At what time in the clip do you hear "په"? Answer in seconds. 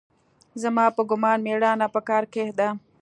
0.95-1.01, 1.93-1.99